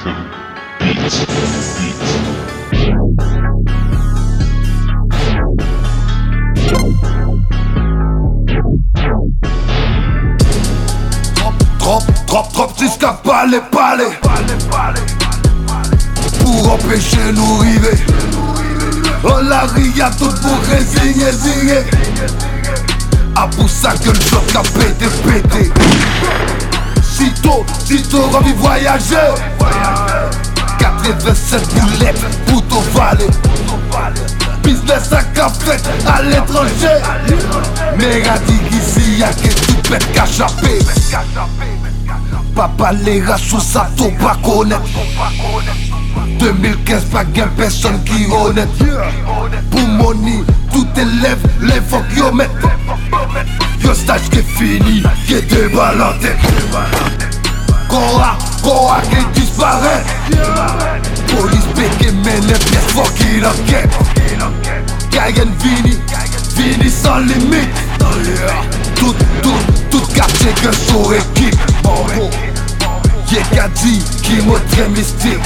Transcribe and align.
Trop, 0.00 0.08
trop, 12.26 12.42
trop 12.50 12.68
jusqu'à 12.78 13.20
palais, 13.22 13.60
Pour 16.38 16.72
empêcher 16.72 17.32
nous 17.34 17.58
river. 17.58 17.98
On 19.22 19.36
la 19.42 19.66
ria 19.66 20.10
tout 20.18 20.32
pour 20.40 20.58
résigner, 20.70 21.30
zigner. 21.32 21.84
A 23.36 23.46
pour 23.48 23.68
ça 23.68 23.92
que 24.02 24.08
le 24.08 24.20
choc 24.20 24.54
a 24.54 24.62
pété 24.62 25.09
Sitôt, 27.90 28.22
envie 28.32 28.52
voyager. 28.52 29.16
87 30.78 31.74
boulettes, 31.74 32.20
pour 32.46 32.64
ton 32.68 32.80
valet 32.94 33.26
Business 34.62 35.12
à 35.12 35.24
café 35.24 35.72
à 36.06 36.22
l'étranger. 36.22 37.02
Mais 37.98 38.22
dit 38.46 38.76
ici 38.76 39.18
y'a 39.18 39.32
que 39.32 39.48
tout 39.66 39.90
pète 39.90 40.12
cachapé 40.12 40.78
Papa 42.54 42.92
les 42.92 43.24
rats 43.24 43.36
sous 43.36 43.58
sa 43.58 43.90
tout 43.96 44.12
pas 44.20 44.36
connaître. 44.44 44.82
2015 46.38 47.04
pas 47.06 47.24
gain 47.24 47.48
personne 47.56 48.04
qui 48.04 48.32
honnête. 48.32 48.68
Pour 49.68 49.88
money 49.88 50.44
tout 50.72 50.86
élève 50.96 51.44
les 51.60 51.80
fuck 51.80 52.04
yo 52.16 52.30
met 52.30 52.48
Yo 53.82 53.92
stage 53.94 54.30
qui 54.30 54.42
fini 54.42 55.02
qui 55.26 55.42
déballe 55.42 56.02
en 56.02 57.19
Koa, 57.90 58.38
Koa 58.62 59.00
qui 59.10 59.40
disparaît. 59.40 60.04
Police 61.26 61.66
pété 61.74 62.12
mène 62.12 62.46
pièce 62.46 62.88
fucking 62.94 63.44
enquête 63.44 63.90
Cayenne 65.10 65.52
Vini, 65.60 65.98
Vini 66.56 66.90
sans 66.90 67.18
limite. 67.18 67.68
Tout, 68.94 69.14
tout, 69.42 69.52
tout 69.90 70.06
quartier 70.14 70.52
que 70.62 70.72
son 70.72 71.12
équipe. 71.12 71.58
Y'a 73.52 73.68
dit 73.68 74.02
qui 74.22 74.36
m'a 74.46 74.58
très 74.72 74.88
mystique. 74.88 75.38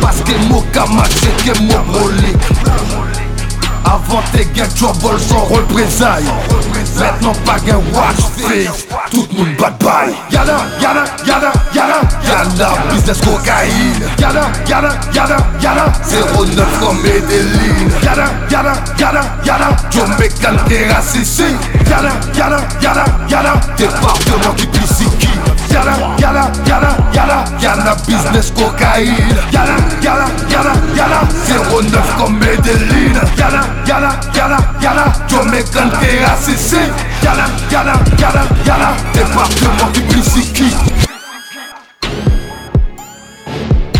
Parce 0.00 0.20
que 0.20 0.32
mon 0.48 0.62
camaché 0.72 1.28
que 1.44 1.58
mon 1.60 1.92
brolique 1.92 2.36
avant 3.84 4.22
t'es 4.32 4.46
gain 4.54 4.66
trouble 4.74 5.20
sans 5.20 5.44
représailles. 5.44 6.24
Maintenant 6.98 7.32
pas 7.44 7.58
gain 7.66 7.80
watch 7.92 8.20
face 8.38 8.86
Tout 9.10 9.26
le 9.32 9.38
monde 9.38 9.56
bad 9.58 9.74
bye 9.80 10.14
Yana, 10.30 10.58
business 13.04 13.20
cocaïne 13.20 14.00
Yana, 14.18 14.50
yana, 14.66 14.88
yana, 15.12 15.36
yana 15.60 15.84
09 16.08 16.80
comme 16.80 17.02
Medellin 17.02 17.90
Yana, 18.02 18.30
yana, 18.50 18.72
yana, 18.98 19.20
yana 19.44 19.76
Jamaican 19.90 20.56
terrasse 20.68 21.16
ici 21.20 21.44
Yana, 21.90 22.10
yana, 22.34 22.58
yana, 22.80 23.04
yana 23.28 23.52
Département 23.76 24.54
qui 24.56 24.66
psychique 24.66 25.28
Yana, 25.70 25.92
yana, 26.18 26.50
yana, 26.66 26.96
yana 27.12 27.44
Yana, 27.60 27.94
business 28.06 28.50
cocaïne. 28.52 29.36
Yana, 29.52 29.76
yana, 30.02 30.26
yana, 30.48 30.72
yana 30.96 31.20
09 31.46 32.16
comme 32.18 32.38
Medellin 32.38 33.14
Yana, 33.36 33.60
yana, 33.86 34.10
yana, 34.34 34.58
yana 34.80 35.04
Jamaican 35.28 35.90
terrasse 36.00 36.48
ici 36.52 36.76
Yana, 37.22 37.44
yana, 37.70 37.92
yana, 38.18 38.42
yana 38.64 38.88
Département 39.12 39.92
qui 39.92 40.00
psychique 40.22 40.74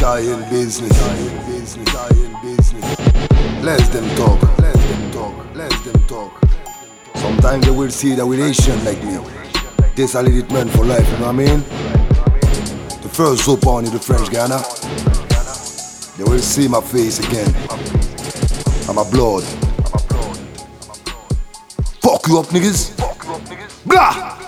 Cayenne 0.04 0.46
business. 0.50 0.92
Cayenne 1.00 1.46
business. 1.46 1.88
Cayenne 1.88 2.36
business. 2.42 3.64
Let 3.64 3.80
them 3.90 4.06
talk. 4.16 4.58
Let 4.58 4.74
them 4.74 5.10
talk. 5.12 5.54
Let 5.54 5.72
them 5.82 6.06
talk. 6.06 6.42
Sometimes 7.14 7.64
they 7.64 7.70
will 7.70 7.88
see 7.88 8.14
that 8.14 8.26
we 8.26 8.42
Asian 8.42 8.84
like 8.84 9.02
me. 9.02 9.16
This 9.96 10.14
a 10.14 10.20
little 10.20 10.52
man 10.52 10.68
for 10.68 10.84
life, 10.84 11.10
you 11.10 11.18
know 11.20 11.32
what 11.32 11.40
I 11.40 11.46
mean? 11.46 11.60
The 13.00 13.08
first 13.10 13.46
soap 13.46 13.66
on 13.66 13.86
in 13.86 13.92
the 13.92 13.98
French 13.98 14.30
Ghana. 14.30 14.60
They 16.18 16.30
will 16.30 16.38
see 16.38 16.68
my 16.68 16.82
face 16.82 17.20
again. 17.20 17.48
I'm 18.86 18.98
a 18.98 19.10
blood. 19.10 19.42
Fuck 22.02 22.28
you 22.28 22.40
up, 22.40 22.46
niggas. 22.52 22.92
Blah! 23.86 24.43